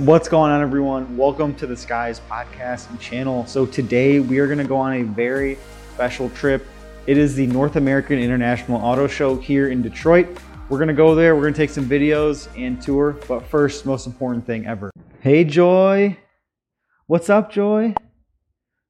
[0.00, 1.14] What's going on, everyone?
[1.14, 3.44] Welcome to the Skies podcast and channel.
[3.44, 5.58] So, today we are going to go on a very
[5.92, 6.66] special trip.
[7.06, 10.26] It is the North American International Auto Show here in Detroit.
[10.70, 13.18] We're going to go there, we're going to take some videos and tour.
[13.28, 14.90] But first, most important thing ever.
[15.20, 16.16] Hey, Joy.
[17.06, 17.92] What's up, Joy?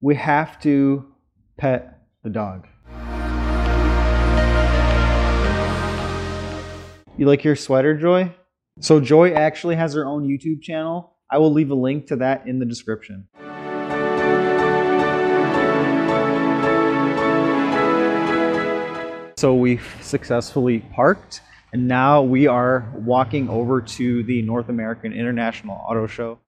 [0.00, 1.06] We have to
[1.56, 2.66] pet the dog.
[7.16, 8.34] You like your sweater, Joy?
[8.78, 11.14] So Joy actually has her own YouTube channel.
[11.30, 13.26] I will leave a link to that in the description.
[19.38, 21.40] So we've successfully parked
[21.72, 26.38] and now we are walking over to the North American International Auto Show.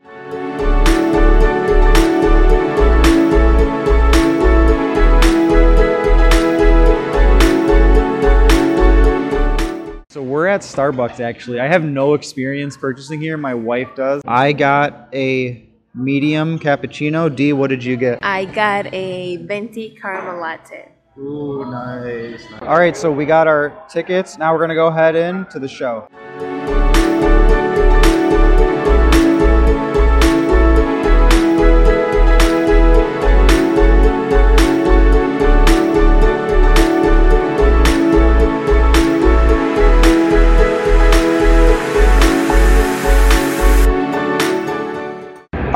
[10.59, 11.61] At Starbucks actually.
[11.61, 13.37] I have no experience purchasing here.
[13.37, 14.23] My wife does.
[14.27, 17.35] I got a medium cappuccino.
[17.35, 18.19] D, what did you get?
[18.23, 20.89] I got a venti caramel latte.
[21.17, 22.45] Ooh, nice.
[22.63, 24.39] All right, so we got our tickets.
[24.39, 26.09] Now we're gonna go head in to the show.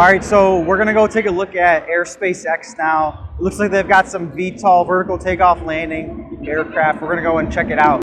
[0.02, 3.30] All right, so we're gonna go take a look at Airspace X now.
[3.38, 7.00] It looks like they've got some VTOL vertical takeoff landing aircraft.
[7.00, 8.02] We're gonna go and check it out.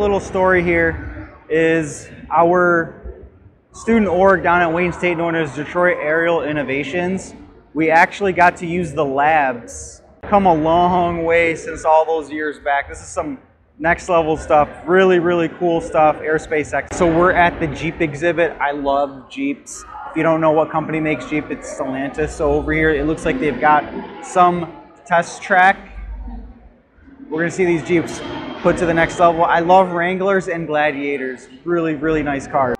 [0.00, 3.26] Little story here is our
[3.72, 7.34] student org down at Wayne State known as Detroit Aerial Innovations.
[7.74, 10.00] We actually got to use the labs.
[10.22, 12.88] Come a long way since all those years back.
[12.88, 13.38] This is some
[13.78, 14.70] next level stuff.
[14.86, 16.16] Really, really cool stuff.
[16.16, 16.96] Airspace X.
[16.96, 18.52] So we're at the Jeep exhibit.
[18.52, 19.84] I love Jeeps.
[20.10, 22.30] If you don't know what company makes Jeep, it's Stellantis.
[22.30, 23.84] So over here, it looks like they've got
[24.24, 24.72] some
[25.04, 25.76] test track.
[27.28, 28.20] We're gonna see these Jeeps
[28.62, 29.42] put to the next level.
[29.42, 31.48] I love Wranglers and Gladiators.
[31.64, 32.76] Really, really nice cars.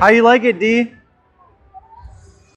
[0.00, 0.92] How you like it, D?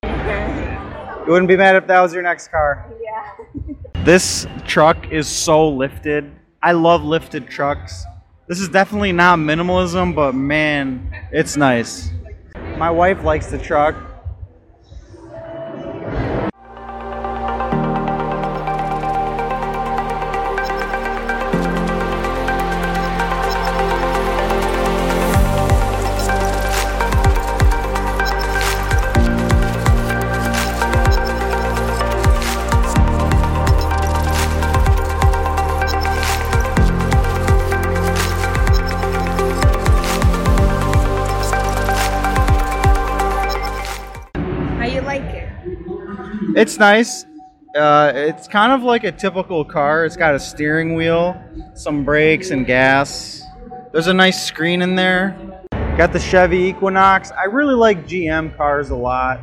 [0.03, 2.91] You wouldn't be mad if that was your next car.
[3.01, 3.75] Yeah.
[4.03, 6.31] This truck is so lifted.
[6.63, 8.05] I love lifted trucks.
[8.47, 12.09] This is definitely not minimalism, but man, it's nice.
[12.77, 13.95] My wife likes the truck.
[44.99, 45.49] You like it?
[46.55, 47.25] It's nice.
[47.75, 50.05] Uh, it's kind of like a typical car.
[50.05, 51.41] It's got a steering wheel,
[51.75, 53.43] some brakes, and gas.
[53.93, 55.37] There's a nice screen in there.
[55.97, 57.31] Got the Chevy Equinox.
[57.31, 59.39] I really like GM cars a lot.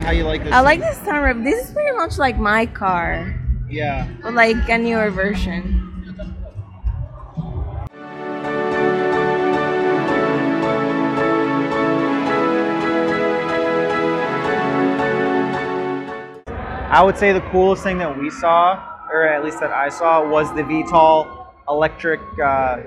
[0.00, 0.52] How you like this?
[0.52, 1.42] I like this sunroof.
[1.44, 3.34] This is pretty much like my car,
[3.68, 4.06] Yeah.
[4.22, 5.73] but like a newer version.
[16.94, 18.80] I would say the coolest thing that we saw,
[19.12, 22.78] or at least that I saw, was the VTOL electric uh,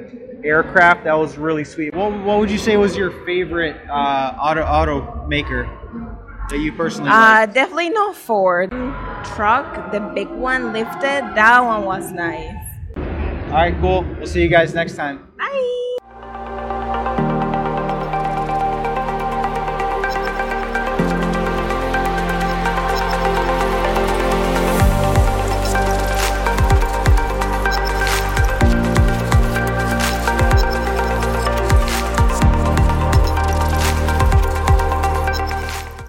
[0.45, 1.03] aircraft.
[1.03, 1.93] That was really sweet.
[1.93, 5.65] What, what would you say was your favorite uh, auto maker
[6.49, 8.71] that you personally Uh, definitely not Ford
[9.35, 9.91] truck.
[9.91, 11.35] The big one lifted.
[11.35, 12.55] That one was nice.
[12.95, 14.03] All right, cool.
[14.03, 15.27] We'll see you guys next time.
[15.37, 15.73] Bye.